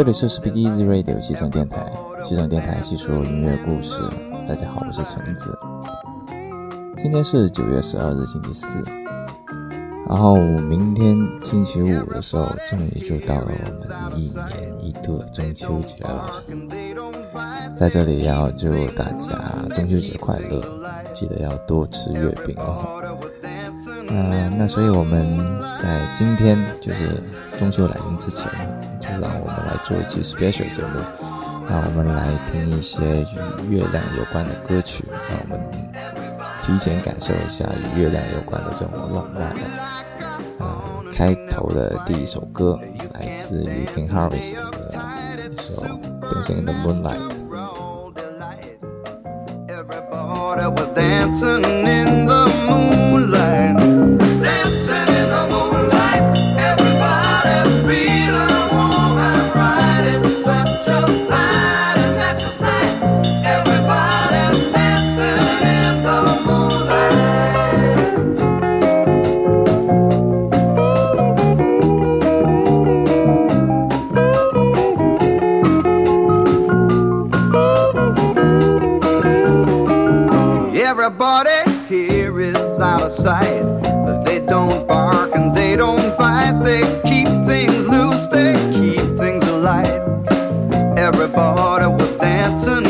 [0.00, 1.92] 这里是 Speak Easy Radio 西城电台，
[2.24, 4.00] 西城电台细说音乐故事。
[4.48, 5.54] 大家好，我是橙子。
[6.96, 8.82] 今天是九月十二日，星期四。
[10.08, 11.14] 然后明天
[11.44, 16.42] 星期五的时候，终于就到了我们一年一度的中秋节了。
[17.76, 19.38] 在这里要祝大家
[19.74, 20.64] 中秋节快乐，
[21.12, 23.02] 记得要多吃月饼哦。
[24.12, 25.38] 嗯，那所以我们
[25.76, 27.22] 在今天就是
[27.58, 28.50] 中秋来临之前，
[29.00, 31.00] 就让我们来做一期 special 节目。
[31.68, 33.24] 那我们来听一些
[33.68, 35.60] 与月亮有关的歌曲，让我们
[36.60, 39.42] 提前感受一下与月亮有关的这种浪漫。
[40.58, 42.76] 啊，开头的第一首歌
[43.14, 44.60] 来自于 King Harvest 的
[45.52, 45.84] 一首
[46.28, 47.28] 《Dancing in the Moonlight》。
[91.22, 92.89] everybody was dancing.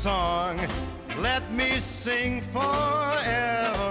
[0.00, 0.58] song.
[1.18, 3.89] Let me sing forevermore.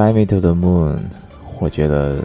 [0.00, 0.98] Fly Me to the Moon，
[1.60, 2.24] 我觉得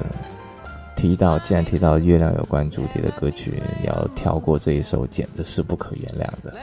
[0.95, 6.55] 提到既然提到月亮有关主题的歌曲，你要跳过这一首，简直是不可原谅的。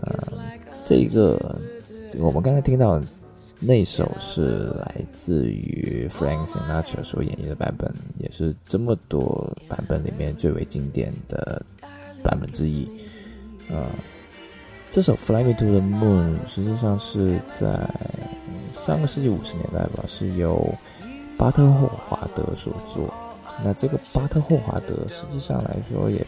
[0.00, 0.28] 呃，
[0.82, 1.60] 这一个
[2.18, 3.00] 我们刚才听到
[3.60, 7.88] 那首是来自于 Frank Sinatra 所演绎的版本，
[8.18, 11.64] 也是这么多版本里面最为经典的
[12.24, 12.90] 版本之一。
[13.68, 13.88] 呃，
[14.96, 17.86] 这首《Fly Me to the Moon》实际上是在
[18.72, 20.74] 上个世纪五十年代吧，是由
[21.36, 23.12] 巴特霍华德所作。
[23.62, 26.26] 那这个巴特霍华德实际上来说也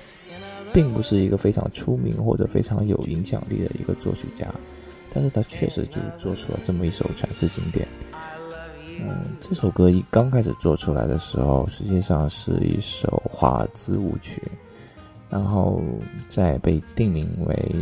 [0.70, 4.47] 并不是一个非常出名或者非常有影响力的一个作曲家，
[5.15, 7.88] 但是他确实就做出了这么一首传世经典。
[9.00, 14.43] 嗯，这首歌一刚开始做出来的时候，实际上是一首华尔兹舞曲。
[15.31, 15.82] 然后
[16.26, 17.73] 再被定名为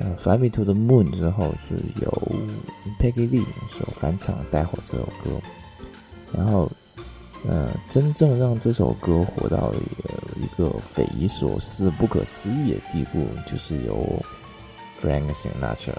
[0.00, 2.10] 呃《Fly Me to the Moon》之后，是由
[2.98, 5.40] Peggy Lee 所翻唱带火这首歌。
[6.32, 6.70] 然后，
[7.46, 9.72] 呃，真正让这首歌火到
[10.36, 14.22] 一个匪夷所思、不可思议的地步，就是由
[14.98, 15.94] Frank Sinatra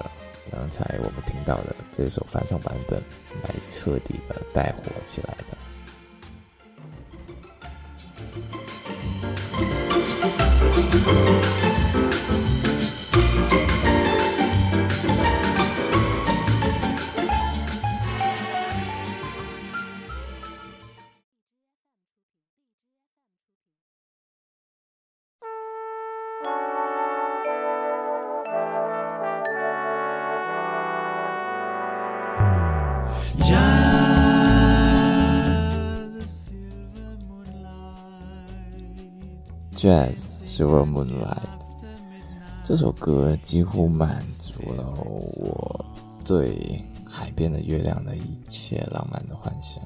[0.51, 3.01] 刚才我们听到的这首翻唱版本
[3.43, 5.57] 来彻底的带火起来的。
[39.81, 40.13] Jazz
[40.45, 41.49] Silver Moonlight
[42.63, 45.83] 这首歌几乎满足了我
[46.23, 49.83] 对海边的月亮的一切浪漫的幻想，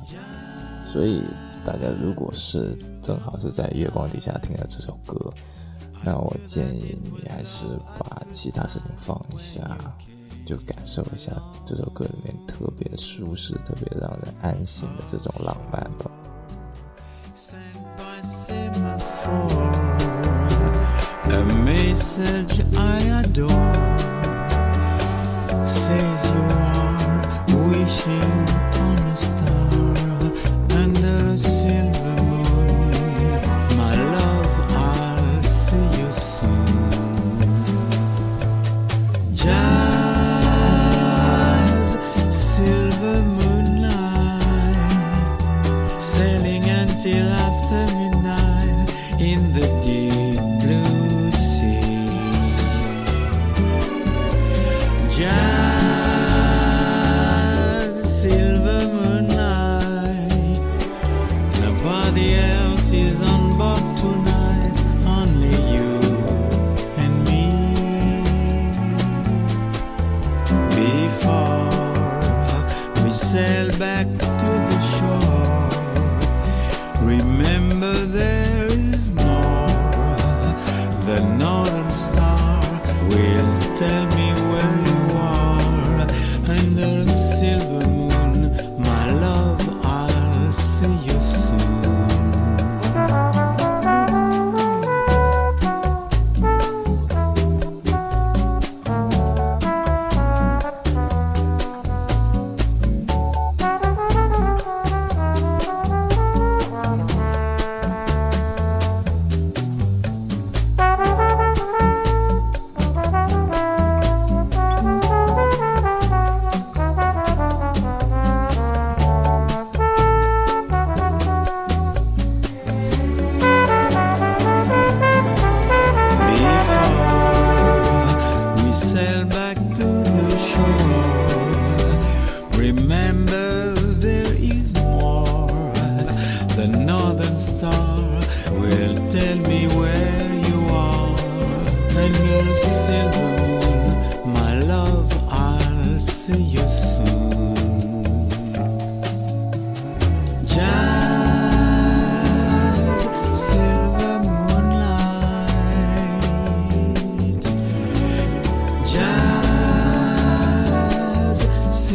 [0.86, 1.24] 所以
[1.63, 5.33] 大家如果是正好是在月光底下听了这首歌，
[6.03, 7.63] 那我建议你还是
[7.98, 9.77] 把其他事情放一下，
[10.45, 11.31] 就感受一下
[11.63, 16.12] 这首歌里面特别舒适、特别让人安心的这种浪漫吧。
[21.53, 23.74] Message I adore
[25.68, 28.36] says you are wishing
[28.86, 29.71] on a star
[30.81, 32.92] under a silver moon.
[33.77, 36.80] My love, I'll see you soon.
[39.36, 40.77] Jazz,
[42.30, 44.81] silver moonlight,
[46.01, 47.81] sailing until after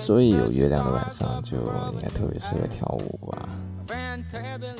[0.00, 3.48] 所以有月亮的晚上就应该特别适合跳舞吧。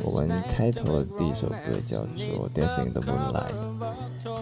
[0.03, 3.55] 我们开头的第一首歌叫做《Dancing the Moonlight》，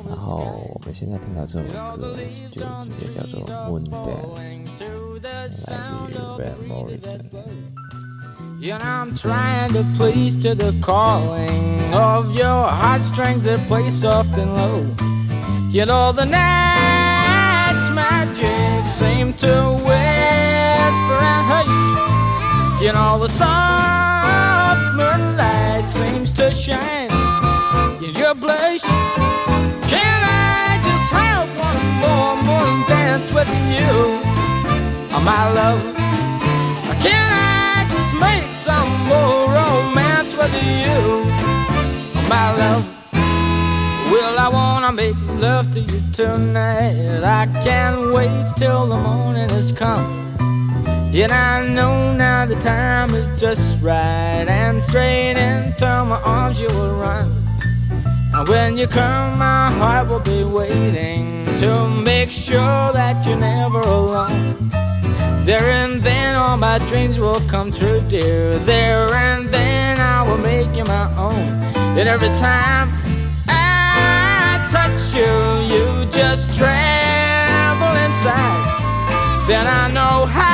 [0.09, 2.17] 然后我们现在听到这首歌
[2.51, 7.21] 就直接叫做《Moon Dance》，to the 来自 sound 于 of Van Morrison。
[8.61, 14.85] And I'm trying to please to the calling of your heartstrings that play soft and low.
[15.71, 19.98] You know the night's magic seem to whisper
[21.21, 22.83] and hush.
[22.83, 27.11] You know the soft moonlight seems to shine
[28.03, 28.83] in your blush.
[29.93, 33.91] Can I just have one more moon dance with you,
[35.13, 35.81] oh, my love?
[37.03, 40.99] Can I just make some more romance with you,
[42.15, 42.85] oh, my love?
[44.13, 47.23] Well, I wanna make love to you tonight.
[47.25, 50.38] I can't wait till the morning has come.
[51.11, 54.45] And I know now the time is just right.
[54.47, 57.33] And straight into my arms you will run.
[58.35, 63.81] And when you come, my heart will be waiting to make sure that you're never
[63.81, 64.69] alone.
[65.45, 68.59] There and then all my dreams will come true, dear.
[68.59, 71.41] There and then I will make you my own.
[71.99, 72.93] And every time
[73.49, 75.33] I touch you,
[75.73, 78.79] you just tremble inside.
[79.49, 80.48] Then I know how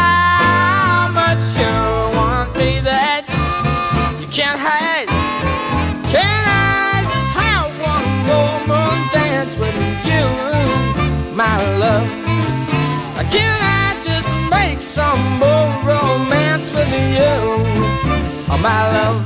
[17.24, 17.36] you,
[18.50, 19.23] oh, my love?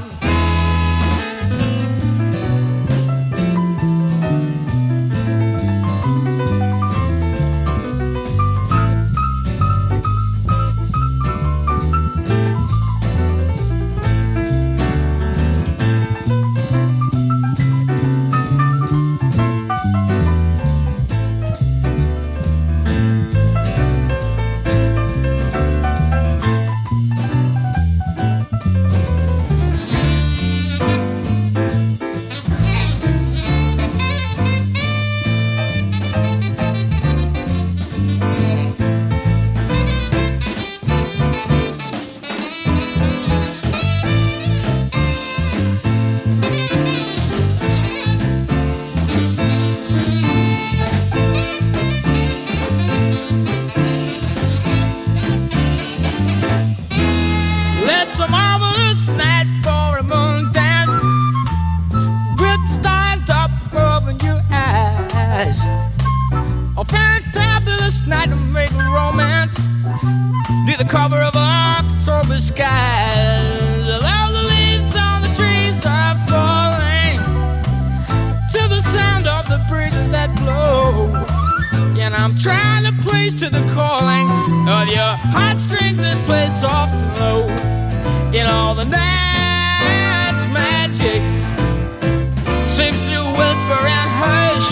[92.79, 94.71] Seems to whisper and hush.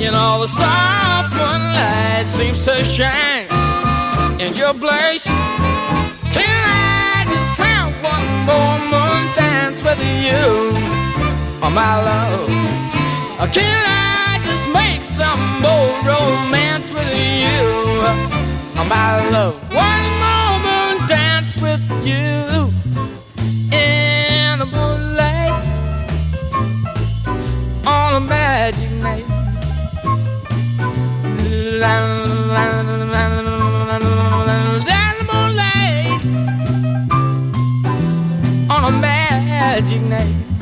[0.00, 3.44] In all the soft moonlight seems to shine
[4.40, 5.24] in your blush.
[6.36, 10.48] Can I just have one more moon dance with you,
[11.64, 12.48] oh my love?
[13.52, 17.12] Can I just make some more romance with
[17.44, 17.60] you,
[18.80, 19.54] oh my love?
[19.86, 22.37] One more moon dance with you
[35.28, 36.22] Moonlight
[38.68, 40.57] on a magic night.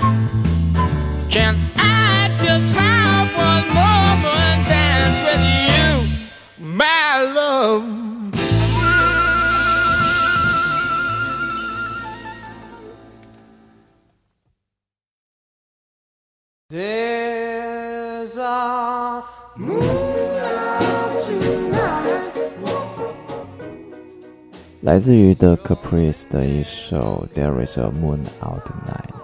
[24.87, 29.15] 来自于 The Caprice 的一首《There Is a Moon Out Tonight》，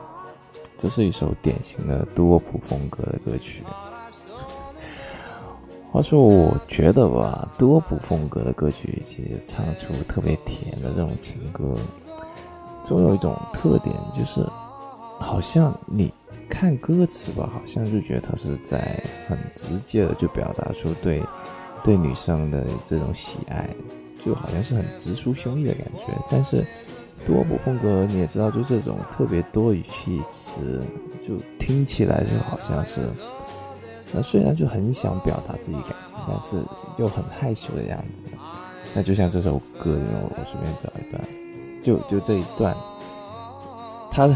[0.77, 3.63] 这是一首典型的多普风格的歌曲。
[5.93, 11.77] 话说，我觉得吧，多普风格的歌曲其实唱出特别甜的这种情歌，
[12.83, 14.45] 总有一种特点，就是
[15.21, 16.13] 好像你
[16.49, 21.23] 看歌词吧，好像就觉得他是在很直接的就表达出对
[21.85, 23.71] 对女生的这种喜爱，
[24.25, 26.07] 就好像是很直抒胸臆的感觉。
[26.29, 26.65] 但是
[27.25, 30.83] 多普风格你也知道，就这种特别多语气词，
[31.23, 33.01] 就听起来就好像是，
[34.13, 36.63] 那虽然就很想表达自己感情，但是
[36.99, 38.39] 又很害羞的样子。
[38.95, 41.25] 那就像这首歌里面，我随便找一段，
[41.81, 42.77] 就 就这一段，
[44.11, 44.35] 它的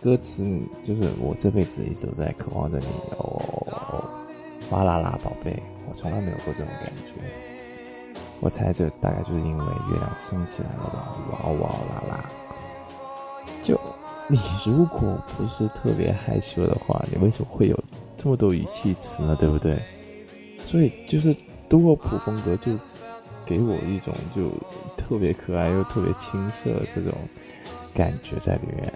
[0.00, 0.46] 歌词
[0.84, 4.04] 就是我这辈子一直都在渴望着你哦，
[4.70, 7.14] 哇啦啦宝贝，我从来没有过这种感觉。
[8.40, 12.30] 我猜这大概就是因为月亮升起来了吧，哇哇啦啦。
[13.62, 13.80] 就
[14.28, 17.84] 你如果不是特别害羞的话，你为什么会有
[18.16, 19.36] 这么多语气词呢？
[19.38, 19.82] 对不对？
[20.64, 21.36] 所以就是
[21.68, 22.72] 多普风格就。
[23.48, 24.50] 给我一种就
[24.96, 27.12] 特别可爱又特别青涩这种
[27.94, 28.92] 感觉在里面。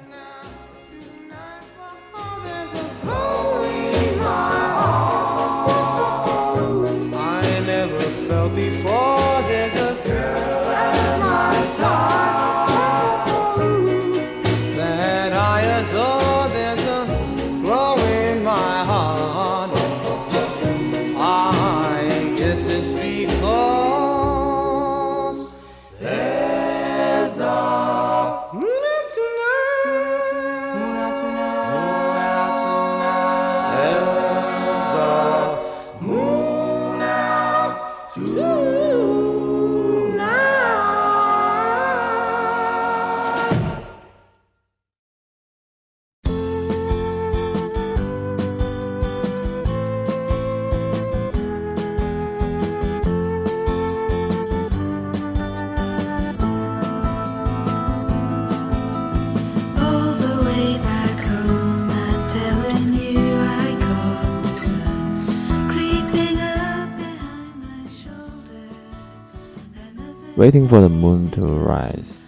[70.41, 72.21] Waiting for the moon to rise，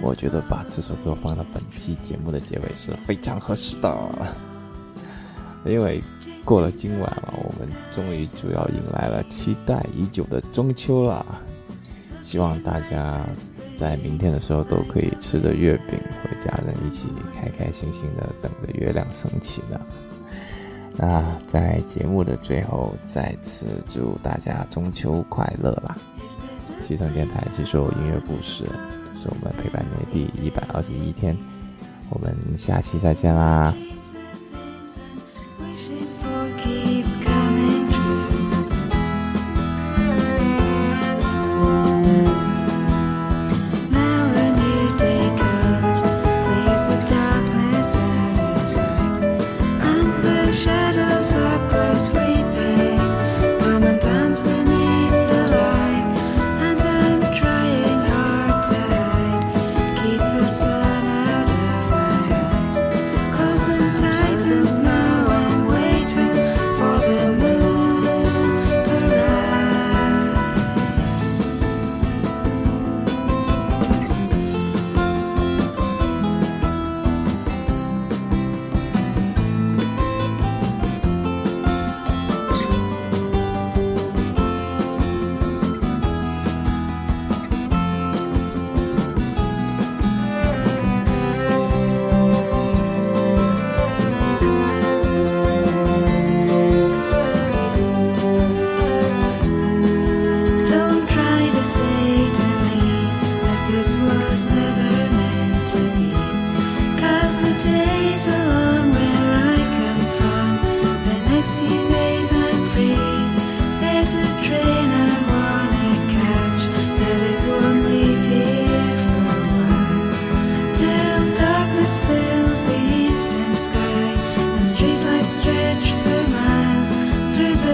[0.00, 3.94] 我觉得把这首歌放到本期节目的结尾是非常合适的，
[5.66, 6.02] 因为
[6.42, 11.26] 过了今晚了，我们终于就要迎来了期待已久的中秋了。
[12.22, 13.20] 希望大家
[13.76, 19.78] 在明天的时候都可以吃着月饼，和家人一起开开心心的等着月亮升起呢。
[20.96, 25.94] 那在节目的最后，再次祝大家中秋快乐啦！
[26.80, 28.64] 西城电台细说音乐故事，
[29.04, 31.36] 这是我们陪伴你的第一百二十一天，
[32.08, 33.74] 我们下期再见啦。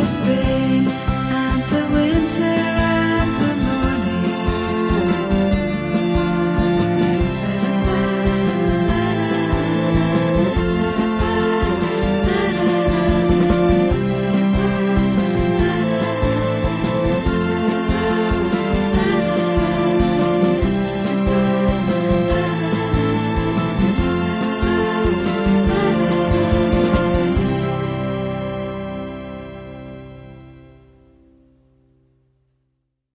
[0.04, 1.13] Spring.